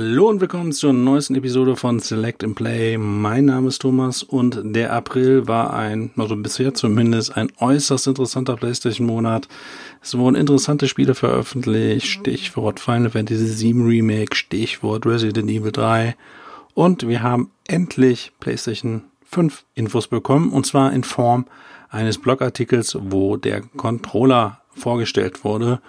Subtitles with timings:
[0.00, 2.96] Hallo und willkommen zur neuesten Episode von Select and Play.
[2.96, 8.54] Mein Name ist Thomas und der April war ein, also bisher zumindest, ein äußerst interessanter
[8.54, 9.48] PlayStation-Monat.
[10.00, 16.14] Es wurden interessante Spiele veröffentlicht, Stichwort Final Fantasy VII Remake, Stichwort Resident Evil 3
[16.74, 21.46] und wir haben endlich PlayStation 5 Infos bekommen und zwar in Form
[21.90, 25.80] eines Blogartikels, wo der Controller vorgestellt wurde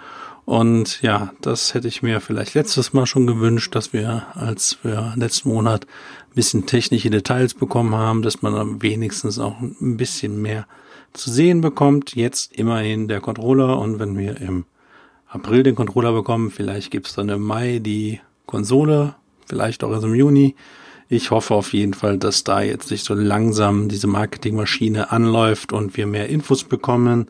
[0.50, 5.12] und ja, das hätte ich mir vielleicht letztes Mal schon gewünscht, dass wir, als wir
[5.14, 10.42] letzten Monat ein bisschen technische Details bekommen haben, dass man dann wenigstens auch ein bisschen
[10.42, 10.66] mehr
[11.12, 12.16] zu sehen bekommt.
[12.16, 14.64] Jetzt immerhin der Controller und wenn wir im
[15.28, 19.14] April den Controller bekommen, vielleicht gibt's dann im Mai die Konsole,
[19.46, 20.56] vielleicht auch erst im Juni.
[21.08, 25.96] Ich hoffe auf jeden Fall, dass da jetzt sich so langsam diese Marketingmaschine anläuft und
[25.96, 27.28] wir mehr Infos bekommen.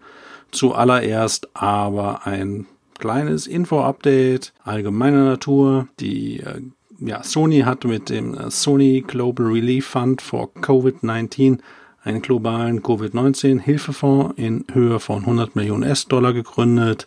[0.52, 2.64] Zuallererst aber ein
[3.00, 5.88] kleines Info-Update allgemeiner Natur.
[5.98, 6.60] Die äh,
[7.00, 11.58] ja, Sony hat mit dem äh, Sony Global Relief Fund for COVID-19
[12.02, 17.06] einen globalen Covid-19-Hilfefonds in Höhe von 100 Millionen US-Dollar gegründet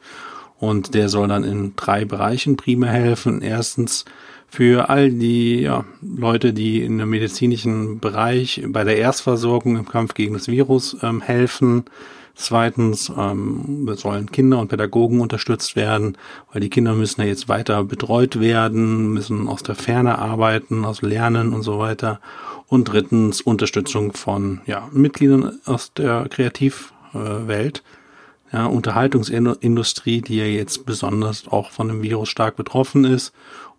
[0.60, 3.42] und der soll dann in drei Bereichen primär helfen.
[3.42, 4.06] Erstens
[4.48, 10.14] für all die ja, Leute, die in dem medizinischen Bereich bei der Erstversorgung im Kampf
[10.14, 11.86] gegen das Virus ähm, helfen.
[12.36, 16.18] Zweitens ähm, sollen Kinder und Pädagogen unterstützt werden,
[16.52, 21.04] weil die Kinder müssen ja jetzt weiter betreut werden, müssen aus der Ferne arbeiten, aus
[21.04, 22.20] Lernen und so weiter.
[22.68, 27.84] Und drittens Unterstützung von ja, Mitgliedern aus der Kreativwelt,
[28.52, 33.32] ja, Unterhaltungsindustrie, die ja jetzt besonders auch von dem Virus stark betroffen ist.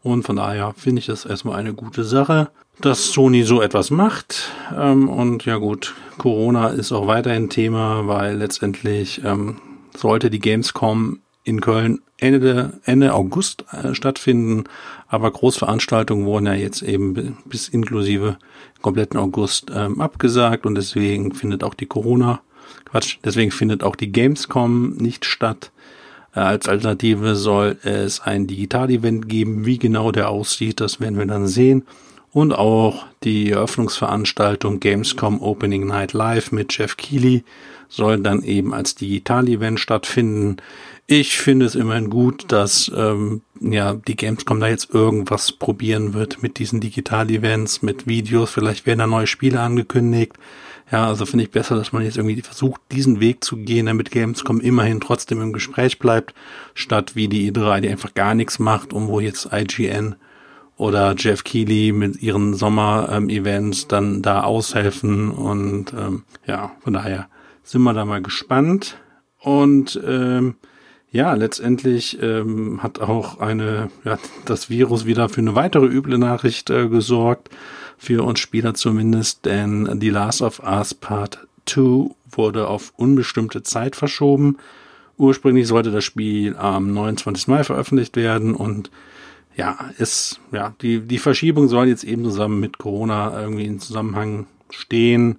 [0.02, 4.50] Und von daher finde ich das erstmal eine gute Sache dass Sony so etwas macht.
[4.76, 9.60] Ähm, und ja gut, Corona ist auch weiterhin Thema, weil letztendlich ähm,
[9.96, 14.64] sollte die Gamescom in Köln Ende, Ende August äh, stattfinden,
[15.08, 18.38] aber Großveranstaltungen wurden ja jetzt eben bis inklusive
[18.80, 22.40] kompletten August ähm, abgesagt und deswegen findet auch die Corona,
[22.86, 25.70] Quatsch, deswegen findet auch die Gamescom nicht statt.
[26.34, 29.66] Äh, als Alternative soll es ein Digital-Event geben.
[29.66, 31.84] Wie genau der aussieht, das werden wir dann sehen
[32.34, 37.44] und auch die Eröffnungsveranstaltung Gamescom Opening Night Live mit Jeff Keighley
[37.88, 40.56] soll dann eben als Digital-Event stattfinden.
[41.06, 46.42] Ich finde es immerhin gut, dass ähm, ja die Gamescom da jetzt irgendwas probieren wird
[46.42, 48.50] mit diesen Digital-Events, mit Videos.
[48.50, 50.32] Vielleicht werden da neue Spiele angekündigt.
[50.90, 54.10] Ja, also finde ich besser, dass man jetzt irgendwie versucht, diesen Weg zu gehen, damit
[54.10, 56.34] Gamescom immerhin trotzdem im Gespräch bleibt,
[56.74, 60.16] statt wie die E3, die einfach gar nichts macht und wo jetzt IGN
[60.76, 67.28] oder Jeff Keighley mit ihren Sommer-Events dann da aushelfen und ähm, ja, von daher
[67.62, 68.98] sind wir da mal gespannt
[69.40, 70.56] und ähm,
[71.14, 76.70] ja, letztendlich ähm, hat auch eine, ja, das Virus wieder für eine weitere üble Nachricht
[76.70, 77.50] äh, gesorgt,
[77.96, 83.94] für uns Spieler zumindest, denn The Last of Us Part 2 wurde auf unbestimmte Zeit
[83.94, 84.58] verschoben.
[85.16, 87.46] Ursprünglich sollte das Spiel am 29.
[87.46, 88.90] Mai veröffentlicht werden und
[89.56, 94.46] ja, ist, ja, die, die Verschiebung soll jetzt eben zusammen mit Corona irgendwie in Zusammenhang
[94.70, 95.38] stehen.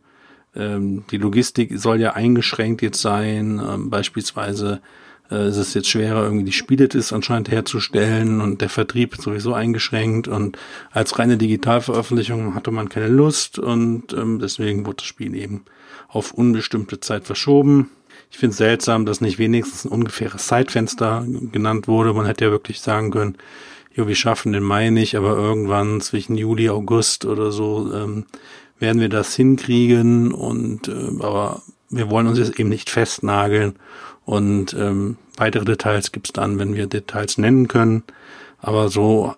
[0.55, 3.61] Ähm, die Logistik soll ja eingeschränkt jetzt sein.
[3.65, 4.81] Ähm, beispielsweise
[5.29, 9.53] äh, ist es jetzt schwerer, irgendwie die Spiele ist anscheinend herzustellen und der Vertrieb sowieso
[9.53, 10.57] eingeschränkt und
[10.91, 15.65] als reine Digitalveröffentlichung hatte man keine Lust und ähm, deswegen wurde das Spiel eben
[16.07, 17.89] auf unbestimmte Zeit verschoben.
[18.31, 22.13] Ich finde es seltsam, dass nicht wenigstens ein ungefähres Zeitfenster genannt wurde.
[22.13, 23.37] Man hätte ja wirklich sagen können,
[23.95, 28.25] jo, wir schaffen den Mai nicht, aber irgendwann zwischen Juli, August oder so ähm,
[28.77, 33.75] werden wir das hinkriegen und äh, aber wir wollen uns jetzt eben nicht festnageln
[34.25, 38.03] und ähm, weitere Details gibt's dann, wenn wir Details nennen können.
[38.59, 39.35] Aber so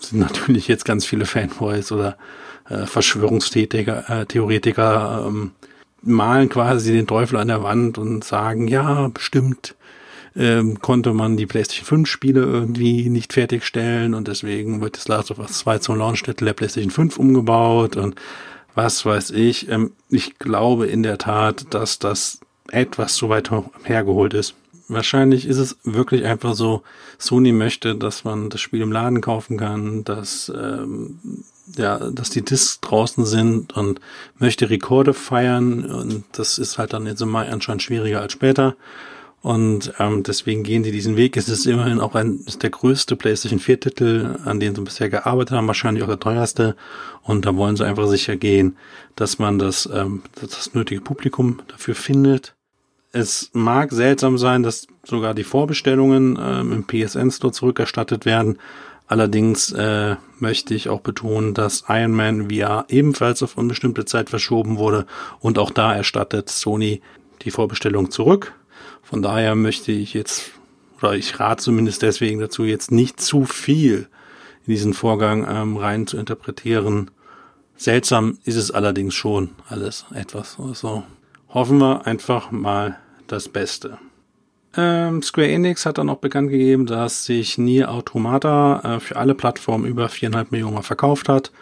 [0.00, 2.16] sind natürlich jetzt ganz viele Fanboys oder
[2.68, 5.52] äh, Verschwörungstheoretiker äh, Theoretiker, ähm,
[6.02, 9.76] malen quasi den Teufel an der Wand und sagen, ja, bestimmt
[10.36, 15.30] ähm, konnte man die PlayStation 5 Spiele irgendwie nicht fertigstellen und deswegen wird das Last
[15.30, 18.16] of Us 2 zum Launch-Titel der PlayStation 5 umgebaut und
[18.74, 19.68] was weiß ich.
[19.68, 22.40] Ähm, ich glaube in der Tat, dass das
[22.70, 23.50] etwas zu weit
[23.84, 24.54] hergeholt ist.
[24.88, 26.82] Wahrscheinlich ist es wirklich einfach so,
[27.18, 31.18] Sony möchte, dass man das Spiel im Laden kaufen kann, dass, ähm,
[31.76, 34.00] ja, dass die Discs draußen sind und
[34.38, 38.76] möchte Rekorde feiern und das ist halt dann jetzt im Mai anscheinend schwieriger als später.
[39.42, 41.36] Und ähm, deswegen gehen sie diesen Weg.
[41.36, 45.08] Es ist immerhin auch ein ist der größte PlayStation 4 Titel, an dem sie bisher
[45.08, 46.76] gearbeitet haben, wahrscheinlich auch der teuerste.
[47.22, 48.76] Und da wollen sie einfach sicher gehen,
[49.16, 52.54] dass man das, ähm, das nötige Publikum dafür findet.
[53.10, 58.58] Es mag seltsam sein, dass sogar die Vorbestellungen ähm, im PSN Store zurückerstattet werden.
[59.08, 64.78] Allerdings äh, möchte ich auch betonen, dass Iron Man VR ebenfalls auf unbestimmte Zeit verschoben
[64.78, 65.04] wurde
[65.40, 67.02] und auch da erstattet Sony
[67.42, 68.54] die Vorbestellung zurück.
[69.02, 70.52] Von daher möchte ich jetzt,
[71.00, 74.08] oder ich rate zumindest deswegen dazu, jetzt nicht zu viel
[74.66, 77.10] in diesen Vorgang ähm, rein zu interpretieren.
[77.76, 80.56] Seltsam ist es allerdings schon alles etwas.
[80.58, 81.02] Also
[81.48, 83.98] hoffen wir einfach mal das Beste.
[84.74, 89.34] Ähm, Square Enix hat dann auch bekannt gegeben, dass sich Nier Automata äh, für alle
[89.34, 91.52] Plattformen über viereinhalb Millionen Mal verkauft hat.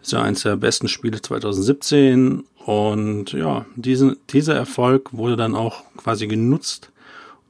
[0.00, 5.84] Ist ja eines der besten Spiele 2017 und ja, diesen, dieser Erfolg wurde dann auch
[5.96, 6.90] quasi genutzt,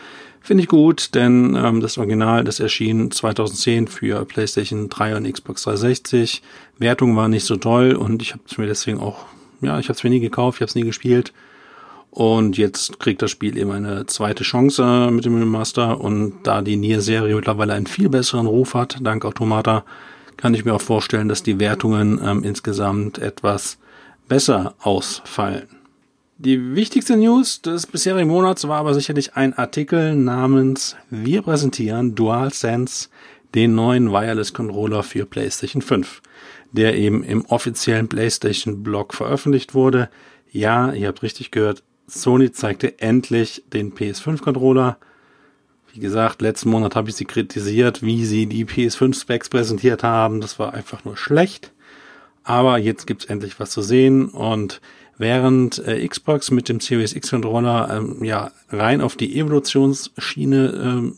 [0.40, 5.64] Finde ich gut, denn ähm, das Original, das erschien 2010 für PlayStation 3 und Xbox
[5.64, 6.42] 360.
[6.78, 9.26] Wertung war nicht so toll und ich habe es mir deswegen auch,
[9.60, 11.32] ja, ich habe es mir nie gekauft, ich habe es nie gespielt.
[12.12, 15.98] Und jetzt kriegt das Spiel eben eine zweite Chance mit dem Remaster.
[15.98, 19.84] Und da die Nier-Serie mittlerweile einen viel besseren Ruf hat, dank Automata,
[20.36, 23.78] kann ich mir auch vorstellen, dass die Wertungen ähm, insgesamt etwas
[24.28, 25.68] besser ausfallen.
[26.38, 33.08] Die wichtigste News des bisherigen Monats war aber sicherlich ein Artikel namens Wir präsentieren DualSense,
[33.54, 36.20] den neuen Wireless Controller für PlayStation 5,
[36.72, 40.08] der eben im offiziellen PlayStation Blog veröffentlicht wurde.
[40.50, 44.98] Ja, ihr habt richtig gehört, Sony zeigte endlich den PS5 Controller.
[45.92, 50.40] Wie gesagt, letzten Monat habe ich sie kritisiert, wie sie die PS5-Specs präsentiert haben.
[50.40, 51.70] Das war einfach nur schlecht.
[52.44, 54.80] Aber jetzt gibt's endlich was zu sehen und
[55.18, 61.16] während äh, Xbox mit dem Series X Controller ähm, ja rein auf die Evolutionsschiene ähm,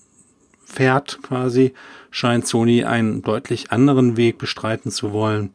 [0.64, 1.72] fährt quasi,
[2.10, 5.50] scheint Sony einen deutlich anderen Weg bestreiten zu wollen.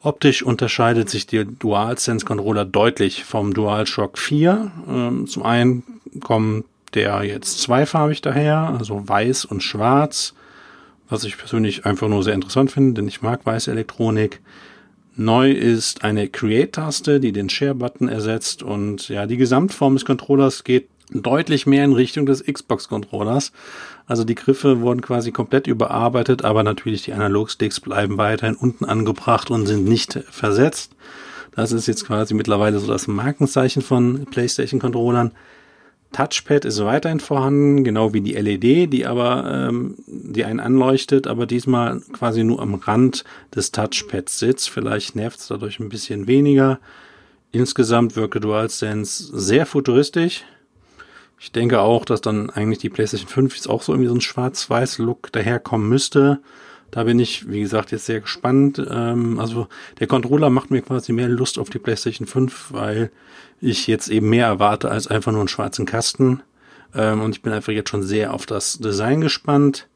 [0.00, 4.70] Optisch unterscheidet sich der DualSense Controller deutlich vom DualShock 4.
[4.88, 5.82] Ähm, zum einen
[6.20, 6.64] kommen
[6.94, 10.34] der jetzt zweifarbig daher, also weiß und schwarz,
[11.08, 14.40] was ich persönlich einfach nur sehr interessant finde, denn ich mag weiße Elektronik.
[15.16, 20.88] Neu ist eine Create-Taste, die den Share-Button ersetzt und ja, die Gesamtform des Controllers geht
[21.10, 23.52] deutlich mehr in Richtung des Xbox-Controllers.
[24.06, 29.50] Also die Griffe wurden quasi komplett überarbeitet, aber natürlich die Analogsticks bleiben weiterhin unten angebracht
[29.50, 30.92] und sind nicht versetzt.
[31.54, 35.30] Das ist jetzt quasi mittlerweile so das Markenzeichen von PlayStation-Controllern.
[36.14, 41.44] Touchpad ist weiterhin vorhanden, genau wie die LED, die aber, ähm, die einen anleuchtet, aber
[41.44, 44.70] diesmal quasi nur am Rand des Touchpads sitzt.
[44.70, 46.78] Vielleicht nervt es dadurch ein bisschen weniger.
[47.50, 50.44] Insgesamt wirke DualSense sehr futuristisch.
[51.40, 54.20] Ich denke auch, dass dann eigentlich die PlayStation 5 jetzt auch so irgendwie so ein
[54.20, 56.38] schwarz-weiß-Look daherkommen müsste.
[56.94, 58.80] Da bin ich, wie gesagt, jetzt sehr gespannt.
[58.88, 59.66] Ähm, also
[59.98, 63.10] der Controller macht mir quasi mehr Lust auf die PlayStation 5, weil
[63.60, 66.44] ich jetzt eben mehr erwarte als einfach nur einen schwarzen Kasten.
[66.94, 69.88] Ähm, und ich bin einfach jetzt schon sehr auf das Design gespannt.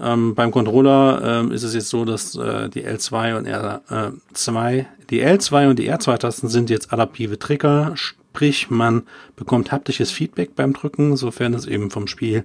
[0.00, 4.84] Ähm, beim Controller ähm, ist es jetzt so, dass äh, die L2 und R2, äh,
[5.10, 9.02] die L2 und die R2-Tasten sind jetzt adaptive Trigger, sprich man
[9.34, 12.44] bekommt haptisches Feedback beim Drücken, sofern es eben vom Spiel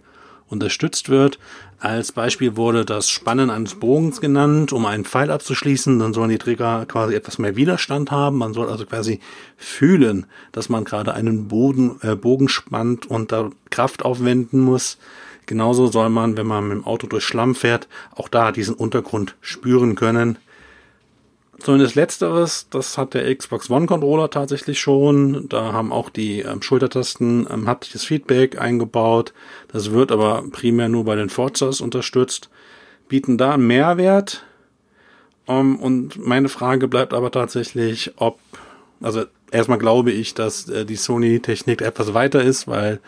[0.49, 1.39] unterstützt wird.
[1.79, 5.97] Als Beispiel wurde das Spannen eines Bogens genannt, um einen Pfeil abzuschließen.
[5.99, 8.37] Dann sollen die Träger quasi etwas mehr Widerstand haben.
[8.37, 9.21] Man soll also quasi
[9.55, 14.97] fühlen, dass man gerade einen Boden, äh, Bogen spannt und da Kraft aufwenden muss.
[15.45, 19.35] Genauso soll man, wenn man mit dem Auto durch Schlamm fährt, auch da diesen Untergrund
[19.41, 20.37] spüren können.
[21.59, 25.49] Zumindest letzteres, das hat der Xbox One Controller tatsächlich schon.
[25.49, 29.33] Da haben auch die ähm, Schultertasten ähm, haptisches Feedback eingebaut.
[29.71, 32.49] Das wird aber primär nur bei den Forzas unterstützt.
[33.09, 34.45] Bieten da einen Mehrwert.
[35.45, 38.39] Um, ähm, und meine Frage bleibt aber tatsächlich, ob,
[39.01, 42.99] also erstmal glaube ich, dass äh, die Sony-Technik etwas weiter ist, weil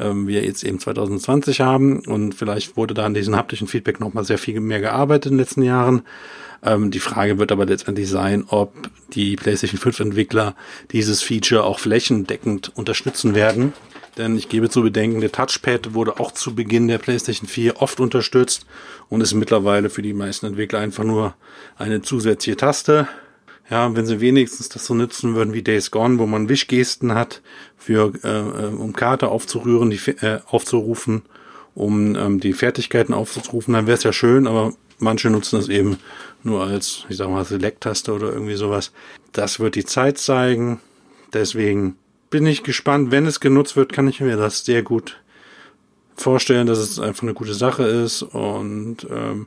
[0.00, 4.24] ähm, wir jetzt eben 2020 haben und vielleicht wurde da an diesem haptischen Feedback nochmal
[4.24, 6.02] sehr viel mehr gearbeitet in den letzten Jahren.
[6.62, 8.72] Ähm, die Frage wird aber letztendlich sein, ob
[9.12, 10.54] die PlayStation 5 Entwickler
[10.92, 13.72] dieses Feature auch flächendeckend unterstützen werden.
[14.18, 18.00] Denn ich gebe zu bedenken, der Touchpad wurde auch zu Beginn der PlayStation 4 oft
[18.00, 18.66] unterstützt
[19.08, 21.34] und ist mittlerweile für die meisten Entwickler einfach nur
[21.78, 23.08] eine zusätzliche Taste.
[23.70, 27.40] Ja, wenn sie wenigstens das so nutzen würden wie Days Gone, wo man Wischgesten hat,
[27.76, 31.22] für äh, äh um Karte aufzurühren, die äh, aufzurufen,
[31.74, 35.98] um ähm, die Fertigkeiten aufzurufen, dann wäre es ja schön, aber manche nutzen das eben
[36.42, 38.92] nur als, ich sag mal, Select-Taste oder irgendwie sowas.
[39.32, 40.80] Das wird die Zeit zeigen.
[41.32, 41.96] Deswegen
[42.30, 43.10] bin ich gespannt.
[43.10, 45.20] Wenn es genutzt wird, kann ich mir das sehr gut
[46.16, 48.22] vorstellen, dass es einfach eine gute Sache ist.
[48.22, 49.46] Und ähm,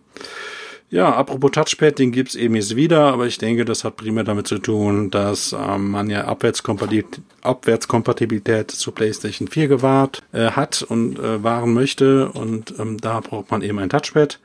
[0.94, 4.46] ja, apropos Touchpad, den gibt's eben jetzt wieder, aber ich denke, das hat primär damit
[4.46, 11.18] zu tun, dass ähm, man ja Abwärtskompatibilität, Abwärtskompatibilität zu PlayStation 4 gewahrt äh, hat und
[11.18, 12.30] äh, wahren möchte.
[12.30, 14.40] Und ähm, da braucht man eben ein Touchpad.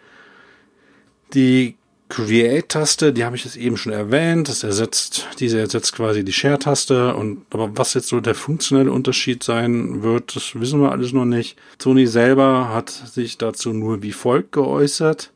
[1.34, 1.76] Die
[2.08, 4.48] Create-Taste, die habe ich jetzt eben schon erwähnt.
[4.48, 7.14] Das ersetzt, diese ersetzt quasi die Share-Taste.
[7.14, 11.26] Und aber was jetzt so der funktionelle Unterschied sein wird, das wissen wir alles noch
[11.26, 11.58] nicht.
[11.78, 15.30] Sony selber hat sich dazu nur wie folgt geäußert.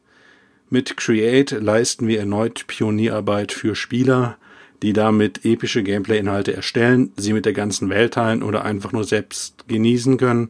[0.72, 4.38] Mit Create leisten wir erneut Pionierarbeit für Spieler,
[4.80, 9.68] die damit epische Gameplay-Inhalte erstellen, sie mit der ganzen Welt teilen oder einfach nur selbst
[9.68, 10.48] genießen können.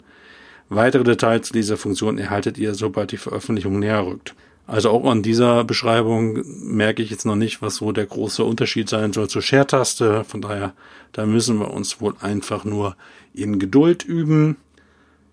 [0.68, 4.36] Weitere Details zu dieser Funktion erhaltet ihr, sobald die Veröffentlichung näher rückt.
[4.68, 8.88] Also auch an dieser Beschreibung merke ich jetzt noch nicht, was so der große Unterschied
[8.88, 10.22] sein soll zur Share-Taste.
[10.22, 10.72] Von daher,
[11.10, 12.94] da müssen wir uns wohl einfach nur
[13.34, 14.56] in Geduld üben.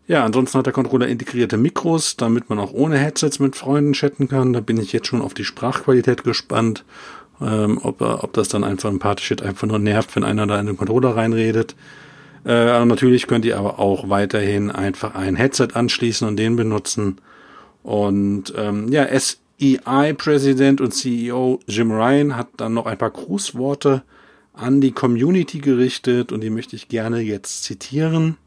[0.09, 4.27] Ja, ansonsten hat der Controller integrierte Mikros, damit man auch ohne Headsets mit Freunden chatten
[4.27, 4.53] kann.
[4.53, 6.83] Da bin ich jetzt schon auf die Sprachqualität gespannt,
[7.39, 10.65] ähm, ob, ob das dann einfach ein Party-Shit einfach nur nervt, wenn einer da in
[10.65, 11.75] den Controller reinredet.
[12.43, 17.19] Äh, natürlich könnt ihr aber auch weiterhin einfach ein Headset anschließen und den benutzen.
[17.83, 24.01] Und ähm, ja, SEI-Präsident und CEO Jim Ryan hat dann noch ein paar Grußworte
[24.53, 28.37] an die Community gerichtet und die möchte ich gerne jetzt zitieren.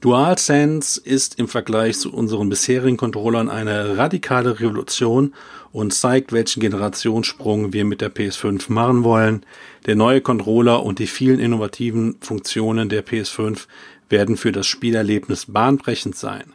[0.00, 5.34] DualSense ist im Vergleich zu unseren bisherigen Controllern eine radikale Revolution
[5.72, 9.44] und zeigt, welchen Generationssprung wir mit der PS5 machen wollen.
[9.86, 13.66] Der neue Controller und die vielen innovativen Funktionen der PS5
[14.08, 16.52] werden für das Spielerlebnis bahnbrechend sein.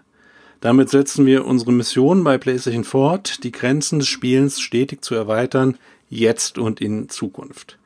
[0.62, 5.78] Damit setzen wir unsere Mission bei PlayStation fort, die Grenzen des Spielens stetig zu erweitern,
[6.10, 7.80] jetzt und in Zukunft.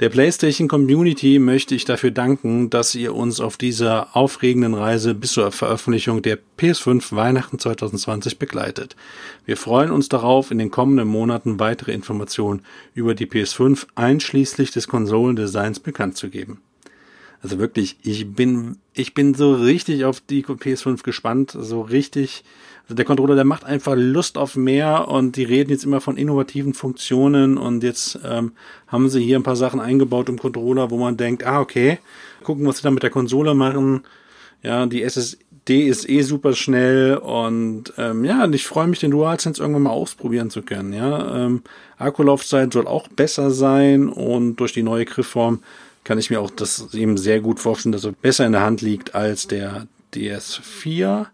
[0.00, 5.32] Der PlayStation Community möchte ich dafür danken, dass ihr uns auf dieser aufregenden Reise bis
[5.32, 8.96] zur Veröffentlichung der PS5 Weihnachten 2020 begleitet.
[9.44, 12.62] Wir freuen uns darauf, in den kommenden Monaten weitere Informationen
[12.94, 16.62] über die PS5 einschließlich des Konsolendesigns bekannt zu geben.
[17.42, 22.42] Also wirklich, ich bin, ich bin so richtig auf die PS5 gespannt, so richtig.
[22.90, 26.16] Also der Controller, der macht einfach Lust auf mehr und die reden jetzt immer von
[26.16, 28.50] innovativen Funktionen und jetzt ähm,
[28.88, 32.00] haben sie hier ein paar Sachen eingebaut im Controller, wo man denkt, ah, okay,
[32.42, 34.02] gucken, was sie da mit der Konsole machen.
[34.64, 39.12] Ja, die SSD ist eh super schnell und ähm, ja, und ich freue mich, den
[39.12, 40.92] DualSense irgendwann mal ausprobieren zu können.
[40.92, 41.62] Ja, ähm,
[41.96, 45.62] Akkulaufzeit soll auch besser sein und durch die neue Griffform
[46.02, 48.82] kann ich mir auch das eben sehr gut vorstellen, dass er besser in der Hand
[48.82, 51.28] liegt als der DS4.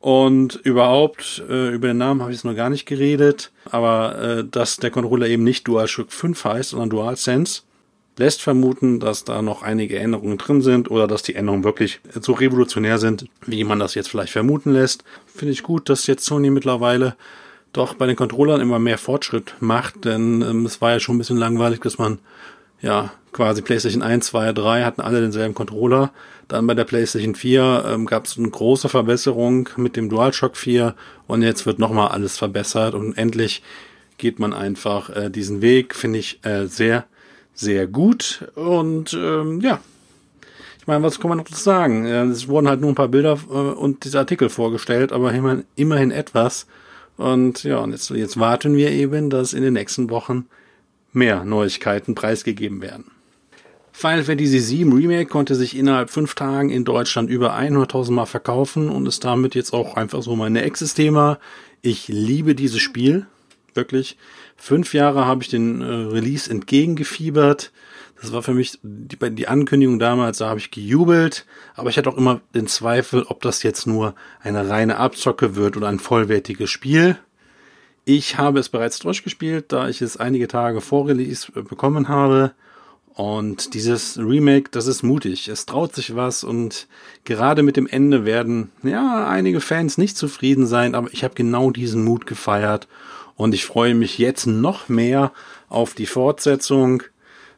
[0.00, 4.44] Und überhaupt, äh, über den Namen habe ich es noch gar nicht geredet, aber äh,
[4.50, 7.62] dass der Controller eben nicht DualShock 5 heißt, sondern DualSense,
[8.16, 12.32] lässt vermuten, dass da noch einige Änderungen drin sind oder dass die Änderungen wirklich so
[12.32, 15.04] revolutionär sind, wie man das jetzt vielleicht vermuten lässt.
[15.26, 17.16] Finde ich gut, dass jetzt Sony mittlerweile
[17.72, 21.18] doch bei den Controllern immer mehr Fortschritt macht, denn ähm, es war ja schon ein
[21.18, 22.18] bisschen langweilig, dass man
[22.80, 26.12] ja, quasi PlayStation 1, 2, 3 hatten alle denselben Controller.
[26.50, 30.96] Dann bei der PlayStation 4 ähm, gab es eine große Verbesserung mit dem DualShock 4
[31.28, 33.62] und jetzt wird nochmal alles verbessert und endlich
[34.18, 37.06] geht man einfach äh, diesen Weg, finde ich äh, sehr,
[37.54, 38.50] sehr gut.
[38.56, 39.78] Und ähm, ja,
[40.80, 42.04] ich meine, was kann man noch sagen?
[42.04, 46.10] Es wurden halt nur ein paar Bilder äh, und diese Artikel vorgestellt, aber immerhin, immerhin
[46.10, 46.66] etwas.
[47.16, 50.46] Und ja, und jetzt, jetzt warten wir eben, dass in den nächsten Wochen
[51.12, 53.12] mehr Neuigkeiten preisgegeben werden.
[54.00, 58.88] Final Fantasy VII Remake konnte sich innerhalb fünf Tagen in Deutschland über 100.000 Mal verkaufen
[58.88, 61.38] und ist damit jetzt auch einfach so meine Ex-Thema.
[61.82, 63.26] Ich liebe dieses Spiel.
[63.74, 64.16] Wirklich.
[64.56, 67.72] Fünf Jahre habe ich den äh, Release entgegengefiebert.
[68.22, 72.08] Das war für mich die, die Ankündigung damals, da habe ich gejubelt, aber ich hatte
[72.08, 76.70] auch immer den Zweifel, ob das jetzt nur eine reine Abzocke wird oder ein vollwertiges
[76.70, 77.18] Spiel.
[78.06, 82.54] Ich habe es bereits durchgespielt, da ich es einige Tage vor Release äh, bekommen habe.
[83.14, 85.48] Und dieses Remake, das ist mutig.
[85.48, 86.86] Es traut sich was und
[87.24, 91.70] gerade mit dem Ende werden, ja, einige Fans nicht zufrieden sein, aber ich habe genau
[91.70, 92.88] diesen Mut gefeiert
[93.36, 95.32] und ich freue mich jetzt noch mehr
[95.68, 97.02] auf die Fortsetzung,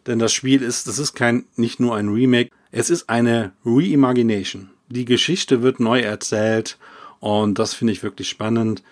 [0.07, 4.71] denn das Spiel ist, das ist kein, nicht nur ein Remake, es ist eine Reimagination.
[4.89, 6.79] Die Geschichte wird neu erzählt
[7.21, 8.83] und das finde ich wirklich spannend.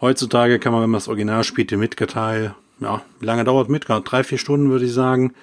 [0.00, 4.00] Heutzutage kann man, wenn man das Original spielt, den Midgar-Teil, ja, wie lange dauert Midgar?
[4.00, 5.34] Drei, vier Stunden, würde ich sagen.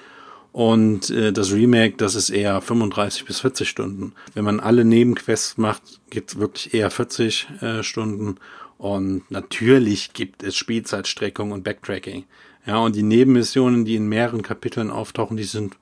[0.51, 4.13] Und äh, das Remake, das ist eher 35 bis 40 Stunden.
[4.33, 8.37] Wenn man alle Nebenquests macht, gibt's wirklich eher 40 äh, Stunden.
[8.77, 12.25] Und natürlich gibt es Spielzeitstreckung und Backtracking.
[12.65, 15.77] Ja, und die Nebenmissionen, die in mehreren Kapiteln auftauchen, die sind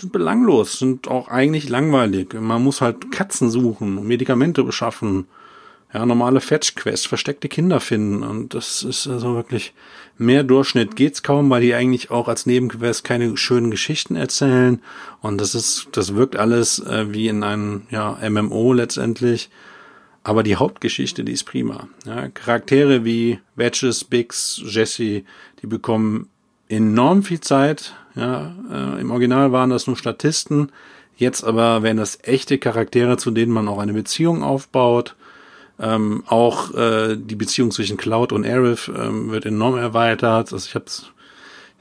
[0.00, 2.34] sind belanglos, sind auch eigentlich langweilig.
[2.34, 5.26] Man muss halt Katzen suchen, Medikamente beschaffen,
[5.92, 9.72] ja, normale Fetch-Quest, versteckte Kinder finden und das ist also wirklich
[10.18, 14.82] mehr Durchschnitt geht's kaum, weil die eigentlich auch als Nebenquest keine schönen Geschichten erzählen
[15.20, 19.50] und das ist, das wirkt alles äh, wie in einem, ja, MMO letztendlich.
[20.26, 21.86] Aber die Hauptgeschichte, die ist prima.
[22.04, 25.22] Ja, Charaktere wie Wedges, Biggs, Jesse,
[25.62, 26.28] die bekommen
[26.68, 27.94] enorm viel Zeit.
[28.16, 30.72] Ja, äh, Im Original waren das nur Statisten.
[31.16, 35.14] Jetzt aber werden das echte Charaktere, zu denen man auch eine Beziehung aufbaut.
[35.78, 40.52] Ähm, auch äh, die Beziehung zwischen Cloud und Aerith ähm, wird enorm erweitert.
[40.52, 41.12] Also ich hab's,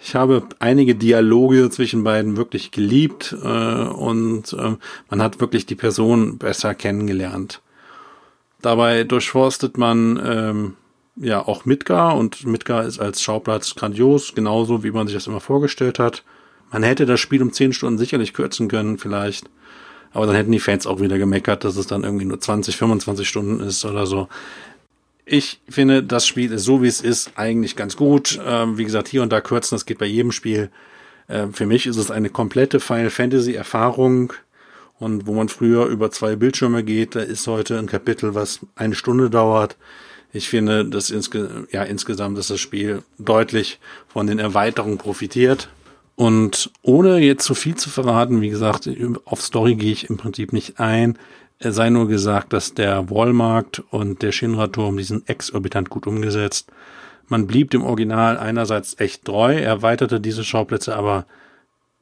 [0.01, 4.75] ich habe einige Dialoge zwischen beiden wirklich geliebt äh, und äh,
[5.09, 7.61] man hat wirklich die Person besser kennengelernt.
[8.61, 10.73] Dabei durchforstet man ähm,
[11.15, 15.39] ja auch Midgar und Midgar ist als Schauplatz grandios, genauso wie man sich das immer
[15.39, 16.23] vorgestellt hat.
[16.71, 19.49] Man hätte das Spiel um 10 Stunden sicherlich kürzen können, vielleicht.
[20.15, 23.27] Aber dann hätten die Fans auch wieder gemeckert, dass es dann irgendwie nur 20, 25
[23.27, 24.29] Stunden ist oder so.
[25.25, 28.39] Ich finde, das Spiel ist so, wie es ist, eigentlich ganz gut.
[28.45, 30.69] Ähm, wie gesagt, hier und da kürzen, das geht bei jedem Spiel.
[31.27, 34.31] Ähm, für mich ist es eine komplette Final Fantasy Erfahrung.
[34.99, 38.95] Und wo man früher über zwei Bildschirme geht, da ist heute ein Kapitel, was eine
[38.95, 39.75] Stunde dauert.
[40.31, 45.67] Ich finde, dass insge ja, insgesamt ist das Spiel deutlich von den Erweiterungen profitiert.
[46.15, 48.89] Und ohne jetzt zu viel zu verraten, wie gesagt,
[49.25, 51.17] auf Story gehe ich im Prinzip nicht ein.
[51.59, 56.69] Es sei nur gesagt, dass der Wallmarkt und der Shinra-Turm, die sind exorbitant gut umgesetzt.
[57.27, 61.25] Man blieb dem Original einerseits echt treu, erweiterte diese Schauplätze aber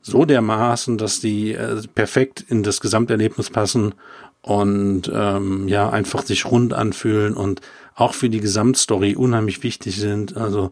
[0.01, 3.95] so dermaßen, dass die äh, perfekt in das Gesamterlebnis passen
[4.41, 7.61] und ähm, ja einfach sich rund anfühlen und
[7.95, 10.35] auch für die Gesamtstory unheimlich wichtig sind.
[10.35, 10.71] Also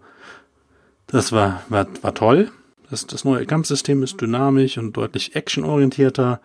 [1.07, 2.51] das war, war, war toll.
[2.91, 6.41] Das, das neue Kampfsystem ist dynamisch und deutlich actionorientierter.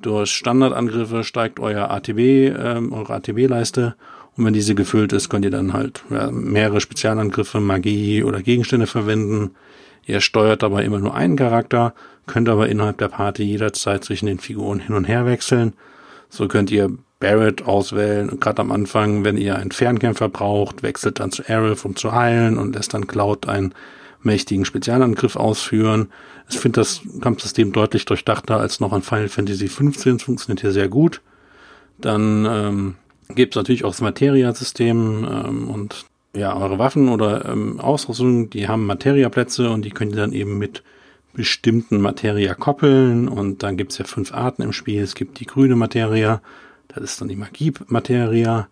[0.00, 3.94] Durch Standardangriffe steigt euer ATB, ähm, eure ATB-Leiste.
[4.36, 8.88] Und wenn diese gefüllt ist, könnt ihr dann halt ja, mehrere Spezialangriffe, Magie oder Gegenstände
[8.88, 9.52] verwenden.
[10.04, 11.94] Ihr steuert dabei immer nur einen Charakter,
[12.26, 15.74] könnt aber innerhalb der Party jederzeit zwischen den Figuren hin und her wechseln.
[16.28, 18.28] So könnt ihr Barrett auswählen.
[18.30, 22.12] Und gerade am Anfang, wenn ihr einen Fernkämpfer braucht, wechselt dann zu Aerith, um zu
[22.12, 23.72] heilen und lässt dann Cloud einen
[24.24, 26.08] mächtigen Spezialangriff ausführen.
[26.48, 30.06] Ich finde das Kampfsystem deutlich durchdachter als noch an Final Fantasy XV.
[30.06, 31.20] Es funktioniert hier sehr gut.
[31.98, 32.94] Dann ähm,
[33.34, 36.06] gibt es natürlich auch das Materia-System ähm, und
[36.36, 40.58] ja, eure Waffen oder ähm, Ausrüstung, die haben Materia-Plätze und die könnt ihr dann eben
[40.58, 40.82] mit
[41.32, 43.28] bestimmten Materia koppeln.
[43.28, 45.02] Und dann gibt es ja fünf Arten im Spiel.
[45.02, 46.40] Es gibt die grüne Materia,
[46.88, 48.68] das ist dann die Magie-Materia.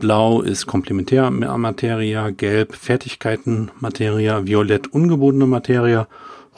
[0.00, 6.08] Blau ist Komplementärmateria, Gelb Fertigkeiten-Materia, Violett ungebundene Materia,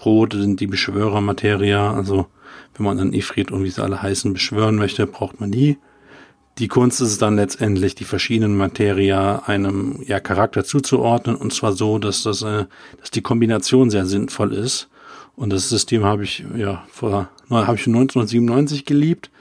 [0.04, 1.92] Rot sind die Beschwörer-Materia.
[1.92, 2.26] Also
[2.74, 5.76] wenn man dann Ifrit und wie sie alle heißen beschwören möchte, braucht man die.
[6.58, 11.72] Die Kunst ist es dann letztendlich, die verschiedenen Materia einem ja, Charakter zuzuordnen und zwar
[11.72, 12.66] so, dass das, äh,
[13.00, 14.88] dass die Kombination sehr sinnvoll ist.
[15.34, 19.31] Und das System habe ich ja vor habe ich 1997 geliebt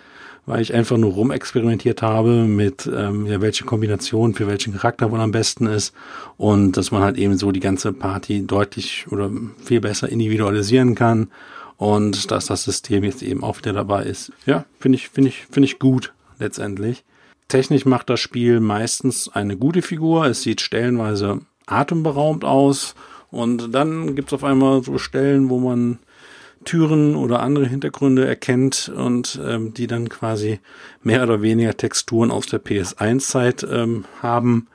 [0.45, 5.19] weil ich einfach nur rumexperimentiert habe mit, ähm, ja, welche Kombination für welchen Charakter wohl
[5.19, 5.93] am besten ist
[6.38, 9.30] und dass man halt eben so die ganze Party deutlich oder
[9.63, 11.30] viel besser individualisieren kann
[11.77, 14.32] und dass das System jetzt eben auch wieder dabei ist.
[14.45, 17.04] Ja, finde ich, finde ich, finde ich gut letztendlich.
[17.47, 20.25] Technisch macht das Spiel meistens eine gute Figur.
[20.25, 22.95] Es sieht stellenweise atemberaubend aus
[23.30, 25.99] und dann gibt's auf einmal so Stellen, wo man
[26.63, 30.60] Türen oder andere Hintergründe erkennt und ähm, die dann quasi
[31.02, 34.67] mehr oder weniger Texturen aus der PS1-Zeit ähm, haben.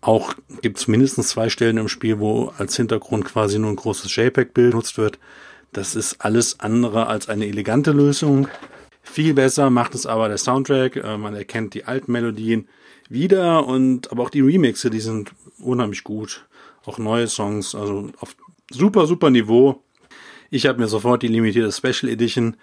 [0.00, 4.14] Auch gibt es mindestens zwei Stellen im Spiel, wo als Hintergrund quasi nur ein großes
[4.14, 5.18] JPEG-Bild benutzt wird.
[5.72, 8.48] Das ist alles andere als eine elegante Lösung.
[9.02, 10.96] Viel besser macht es aber der Soundtrack.
[10.96, 12.68] Äh, man erkennt die alten Melodien
[13.08, 16.46] wieder und aber auch die Remixe, die sind unheimlich gut.
[16.84, 18.36] Auch neue Songs, also auf
[18.70, 19.82] super, super Niveau.
[20.50, 22.56] Ich habe mir sofort die limitierte Special Edition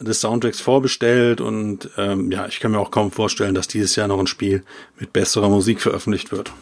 [0.00, 4.08] des Soundtracks vorbestellt und ähm, ja, ich kann mir auch kaum vorstellen, dass dieses Jahr
[4.08, 4.64] noch ein Spiel
[4.98, 6.52] mit besserer Musik veröffentlicht wird.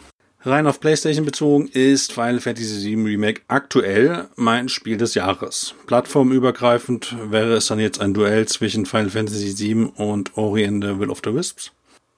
[0.45, 5.73] Rein auf PlayStation bezogen ist Final Fantasy VII Remake aktuell mein Spiel des Jahres.
[5.87, 10.99] Plattformübergreifend wäre es dann jetzt ein Duell zwischen Final Fantasy VII und Ori and the
[10.99, 11.71] Will of the Wisps.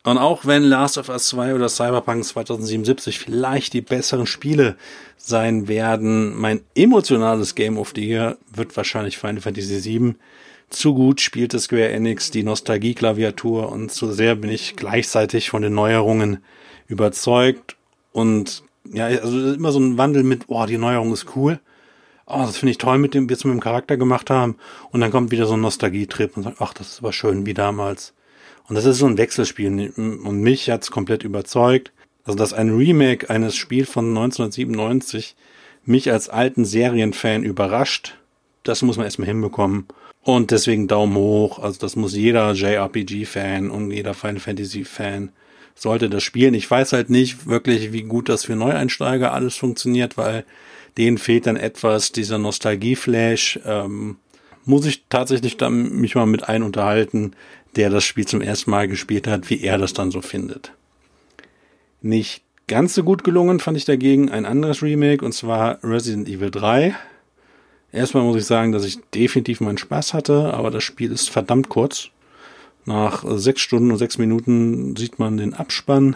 [0.06, 4.76] Und auch wenn Last of Us 2 oder Cyberpunk 2077 vielleicht die besseren Spiele
[5.18, 10.14] sein werden, mein emotionales Game of the Year wird wahrscheinlich Final Fantasy VII.
[10.70, 15.74] Zu gut spielte Square Enix die Nostalgie-Klaviatur und zu sehr bin ich gleichzeitig von den
[15.74, 16.44] Neuerungen
[16.88, 17.76] überzeugt.
[18.12, 21.60] Und ja, also immer so ein Wandel mit, oh, die Neuerung ist cool.
[22.28, 24.58] oh, das finde ich toll mit dem, wie wir es mit dem Charakter gemacht haben.
[24.92, 28.14] Und dann kommt wieder so ein Nostalgietrip und sagt, ach, das aber schön wie damals.
[28.68, 29.94] Und das ist so ein Wechselspiel.
[29.96, 31.92] Und mich hat's komplett überzeugt.
[32.24, 35.36] Also, dass ein Remake eines Spiels von 1997
[35.86, 38.18] mich als alten Serienfan überrascht,
[38.64, 39.86] das muss man erstmal hinbekommen.
[40.24, 41.60] Und deswegen Daumen hoch.
[41.60, 45.30] Also, das muss jeder JRPG-Fan und jeder Final Fantasy-Fan
[45.76, 46.56] sollte das spielen.
[46.56, 50.46] Ich weiß halt nicht wirklich, wie gut das für Neueinsteiger alles funktioniert, weil
[50.98, 53.60] denen fehlt dann etwas dieser Nostalgie-Flash.
[53.66, 54.18] Ähm,
[54.64, 57.34] muss ich tatsächlich dann mich mal mit einem unterhalten,
[57.76, 60.72] der das Spiel zum ersten Mal gespielt hat, wie er das dann so findet.
[62.02, 66.52] Nicht ganz so gut gelungen fand ich dagegen ein anderes Remake und zwar Resident Evil
[66.52, 66.96] 3.
[67.92, 71.70] Erstmal muss ich sagen, dass ich definitiv meinen Spaß hatte, aber das Spiel ist verdammt
[71.70, 72.10] kurz.
[72.86, 76.16] Nach sechs Stunden und sechs Minuten sieht man den Abspann.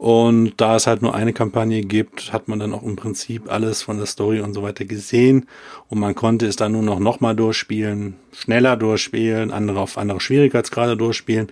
[0.00, 3.82] Und da es halt nur eine Kampagne gibt, hat man dann auch im Prinzip alles
[3.82, 5.46] von der Story und so weiter gesehen.
[5.90, 10.96] Und man konnte es dann nur noch nochmal durchspielen, schneller durchspielen, andere auf andere Schwierigkeitsgrade
[10.96, 11.48] durchspielen.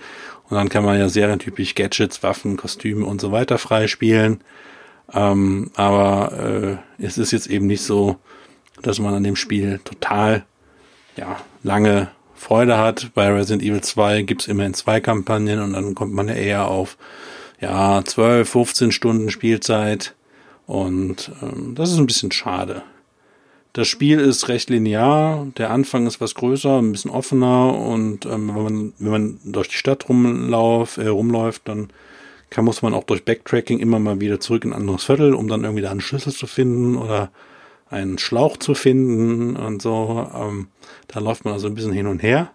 [0.49, 4.41] Und dann kann man ja serientypisch Gadgets, Waffen, Kostüme und so weiter freispielen.
[5.13, 8.17] Ähm, aber äh, es ist jetzt eben nicht so,
[8.81, 10.47] dass man an dem Spiel total
[11.19, 13.11] ja, lange Freude hat.
[13.13, 16.97] Bei Resident Evil 2 gibt's immerhin zwei Kampagnen und dann kommt man ja eher auf
[17.61, 20.15] ja, 12, 15 Stunden Spielzeit.
[20.67, 22.83] Und ähm, das ist ein bisschen schade.
[23.73, 28.49] Das Spiel ist recht linear, der Anfang ist was größer, ein bisschen offener und ähm,
[28.55, 31.91] wenn, man, wenn man durch die Stadt rumlauf, äh, rumläuft, dann
[32.51, 35.49] kann, muss man auch durch Backtracking immer mal wieder zurück in ein anderes Viertel, um
[35.49, 37.31] dann irgendwie da einen Schlüssel zu finden oder
[37.91, 40.29] einen Schlauch zu finden und so.
[40.35, 40.69] Ähm,
[41.07, 42.51] da läuft man also ein bisschen hin und her.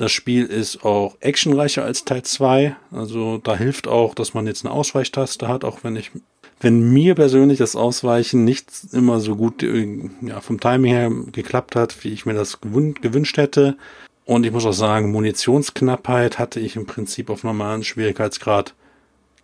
[0.00, 2.74] Das Spiel ist auch actionreicher als Teil 2.
[2.90, 6.10] Also da hilft auch, dass man jetzt eine Ausweichtaste hat, auch wenn ich,
[6.58, 11.76] wenn mir persönlich das Ausweichen nicht immer so gut äh, ja, vom Timing her geklappt
[11.76, 13.76] hat, wie ich mir das gewünscht hätte.
[14.24, 18.72] Und ich muss auch sagen, Munitionsknappheit hatte ich im Prinzip auf normalen Schwierigkeitsgrad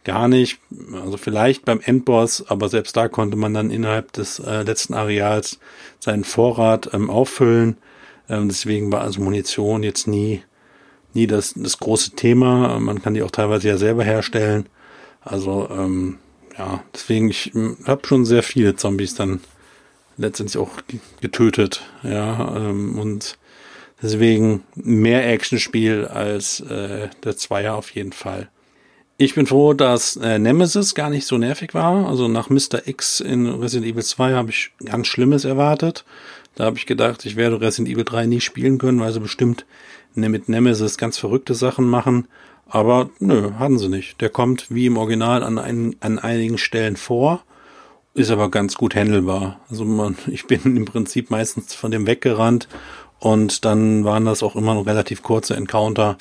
[0.05, 0.59] gar nicht.
[0.95, 5.59] Also vielleicht beim Endboss, aber selbst da konnte man dann innerhalb des äh, letzten Areals
[6.01, 7.77] seinen Vorrat ähm, auffüllen.
[8.29, 10.43] Ähm, deswegen war also Munition jetzt nie,
[11.15, 12.79] nie das, das große Thema.
[12.81, 14.69] Man kann die auch teilweise ja selber herstellen.
[15.21, 16.19] Also ähm,
[16.59, 19.41] ja, deswegen ich ähm, habe schon sehr viele Zombies dann
[20.17, 20.71] letztendlich auch
[21.21, 21.83] getötet.
[22.03, 23.39] Ja, ähm, und
[24.03, 28.49] deswegen mehr Actionspiel als äh, der Zweier auf jeden Fall.
[29.19, 32.07] Ich bin froh, dass äh, Nemesis gar nicht so nervig war.
[32.07, 32.87] Also nach Mr.
[32.87, 36.05] X in Resident Evil 2 habe ich ganz Schlimmes erwartet.
[36.55, 39.65] Da habe ich gedacht, ich werde Resident Evil 3 nie spielen können, weil sie bestimmt
[40.15, 42.29] ne, mit Nemesis ganz verrückte Sachen machen.
[42.69, 44.21] Aber nö, hatten sie nicht.
[44.21, 47.43] Der kommt wie im Original an, ein, an einigen Stellen vor,
[48.13, 49.61] ist aber ganz gut handelbar.
[49.71, 52.69] Also man, ich bin im Prinzip meistens von dem weggerannt
[53.19, 56.19] und dann waren das auch immer noch relativ kurze Encounter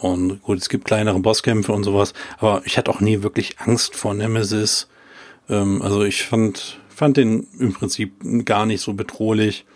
[0.00, 3.96] und gut, es gibt kleinere Bosskämpfe und sowas, aber ich hatte auch nie wirklich Angst
[3.96, 4.88] vor Nemesis.
[5.48, 8.12] Ähm, also ich fand, fand den im Prinzip
[8.44, 9.66] gar nicht so bedrohlich.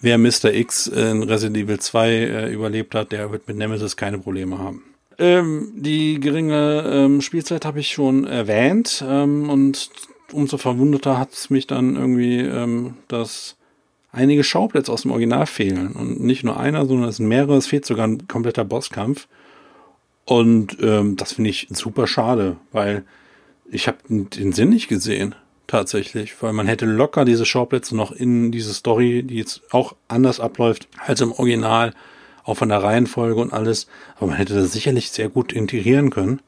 [0.00, 0.52] Wer Mr.
[0.52, 4.82] X in Resident Evil 2 äh, überlebt hat, der wird mit Nemesis keine Probleme haben.
[5.18, 9.90] Ähm, die geringe ähm, Spielzeit habe ich schon erwähnt ähm, und
[10.32, 13.56] umso verwunderter hat es mich dann irgendwie, ähm, dass
[14.12, 15.92] einige Schauplätze aus dem Original fehlen.
[15.92, 17.56] Und nicht nur einer, sondern es sind mehrere.
[17.56, 19.28] Es fehlt sogar ein kompletter Bosskampf.
[20.28, 23.02] Und ähm, das finde ich super schade, weil
[23.70, 25.34] ich habe den Sinn nicht gesehen,
[25.66, 26.34] tatsächlich.
[26.42, 30.86] Weil man hätte locker diese Schauplätze noch in diese Story, die jetzt auch anders abläuft
[30.98, 31.94] als im Original,
[32.44, 33.86] auch von der Reihenfolge und alles.
[34.16, 36.42] Aber man hätte das sicherlich sehr gut integrieren können.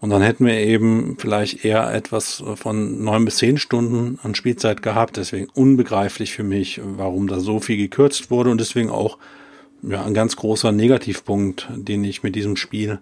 [0.00, 4.82] Und dann hätten wir eben vielleicht eher etwas von neun bis zehn Stunden an Spielzeit
[4.82, 5.18] gehabt.
[5.18, 9.18] Deswegen unbegreiflich für mich, warum da so viel gekürzt wurde und deswegen auch
[9.84, 12.98] ja, ein ganz großer Negativpunkt, den ich mit diesem Spiel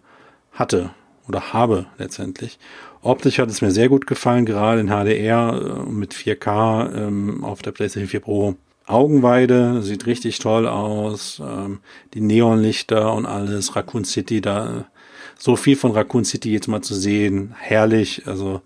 [0.59, 0.90] hatte
[1.29, 2.59] oder habe letztendlich.
[3.03, 7.62] Optisch hat es mir sehr gut gefallen, gerade in HDR äh, mit 4K ähm, auf
[7.62, 8.55] der PlayStation 4 Pro.
[8.87, 11.81] Augenweide sieht richtig toll aus, ähm,
[12.14, 14.87] die Neonlichter und alles, Raccoon City, da
[15.38, 18.27] so viel von Raccoon City jetzt mal zu sehen, herrlich.
[18.27, 18.62] Also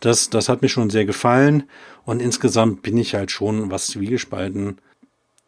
[0.00, 1.64] das, das hat mir schon sehr gefallen
[2.04, 4.78] und insgesamt bin ich halt schon was zwiegespalten.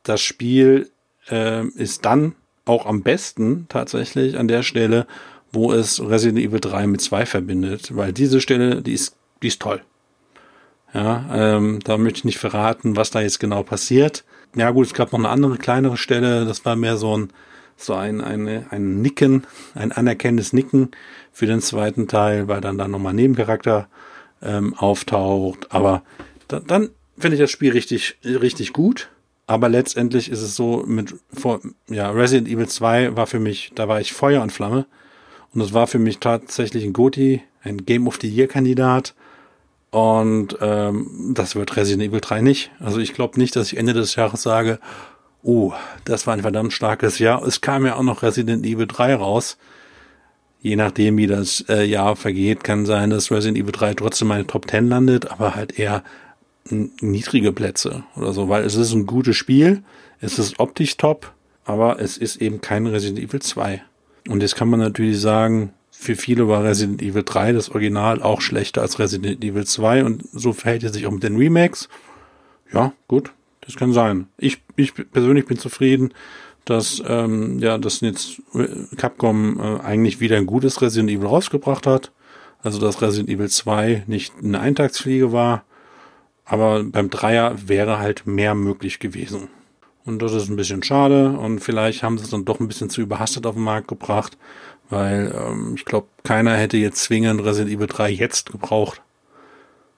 [0.03, 0.91] Das Spiel
[1.29, 5.07] äh, ist dann auch am besten tatsächlich an der Stelle,
[5.55, 9.61] wo es Resident Evil 3 mit 2 verbindet, weil diese Stelle, die ist, die ist
[9.61, 9.83] toll.
[10.93, 14.25] Ja, ähm, da möchte ich nicht verraten, was da jetzt genau passiert.
[14.55, 17.31] Ja gut, es gab noch eine andere kleinere Stelle, das war mehr so ein
[17.77, 20.91] so ein, eine, ein Nicken, ein anerkennendes Nicken
[21.33, 23.89] für den zweiten Teil, weil dann da nochmal Nebencharakter
[24.43, 25.67] ähm, auftaucht.
[25.71, 26.03] Aber
[26.49, 29.11] da, dann finde ich das Spiel richtig, richtig gut.
[29.47, 33.89] Aber letztendlich ist es so mit vor, ja, Resident Evil 2 war für mich, da
[33.89, 34.87] war ich Feuer und Flamme.
[35.55, 39.15] Und das war für mich tatsächlich ein Goti, ein Game of the Year Kandidat.
[39.91, 42.73] Und ähm, das wird Resident Evil 3 nicht.
[42.81, 44.81] Also ich glaube nicht, dass ich Ende des Jahres sage,
[45.45, 45.73] oh,
[46.05, 47.43] das war ein verdammt starkes Jahr.
[47.45, 49.57] Es kam ja auch noch Resident Evil 3 raus.
[50.61, 54.47] Je nachdem, wie das äh, Jahr vergeht, kann sein, dass Resident Evil 3 trotzdem meine
[54.47, 56.03] Top 10 landet, aber halt eher
[56.71, 59.83] niedrige Plätze oder so, weil es ist ein gutes Spiel,
[60.21, 61.33] es ist optisch top,
[61.67, 63.83] aber es ist eben kein Resident Evil 2.
[64.29, 68.41] Und jetzt kann man natürlich sagen, für viele war Resident Evil 3 das Original auch
[68.41, 71.89] schlechter als Resident Evil 2 und so verhält es sich auch mit den Remakes.
[72.73, 74.27] Ja, gut, das kann sein.
[74.37, 76.13] Ich, ich persönlich bin zufrieden,
[76.65, 78.43] dass ähm, ja, dass jetzt
[78.97, 82.11] Capcom äh, eigentlich wieder ein gutes Resident Evil rausgebracht hat.
[82.63, 85.65] Also dass Resident Evil 2 nicht eine Eintagsfliege war,
[86.47, 89.49] aber beim Dreier wäre halt mehr möglich gewesen.
[90.07, 92.91] Und das ist ein bisschen schade und vielleicht haben sie es dann doch ein bisschen
[92.91, 94.37] zu überhastet auf den Markt gebracht
[94.91, 99.03] weil ähm, ich glaube, keiner hätte jetzt zwingend Resident Evil 3 jetzt gebraucht.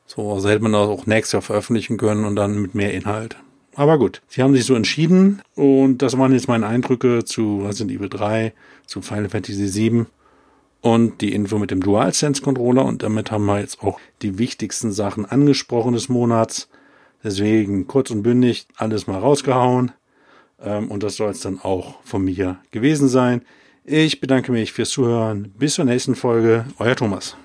[0.06, 3.36] So, also hätte man das auch nächstes Jahr veröffentlichen können und dann mit mehr Inhalt.
[3.74, 7.90] Aber gut, sie haben sich so entschieden und das waren jetzt meine Eindrücke zu Resident
[7.90, 8.54] Evil 3,
[8.86, 10.06] zu Final Fantasy 7
[10.80, 14.92] und die Info mit dem DualSense Controller und damit haben wir jetzt auch die wichtigsten
[14.92, 16.68] Sachen angesprochen des Monats.
[17.26, 19.90] Deswegen kurz und bündig alles mal rausgehauen
[20.62, 23.42] ähm, und das soll es dann auch von mir gewesen sein.
[23.82, 25.52] Ich bedanke mich fürs Zuhören.
[25.58, 26.66] Bis zur nächsten Folge.
[26.78, 27.36] Euer Thomas.